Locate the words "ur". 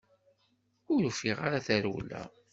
0.93-1.01